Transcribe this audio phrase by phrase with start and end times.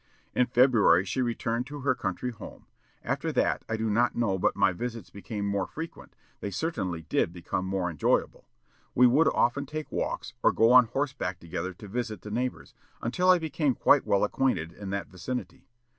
[0.33, 2.65] In February she returned to her country home.
[3.03, 7.31] After that I do not know but my visits became more frequent; they certainly did
[7.31, 8.47] become more enjoyable.
[8.95, 13.29] We would often take walks, or go on horseback together to visit the neighbors, until
[13.29, 15.69] I became quite well acquainted in that vicinity....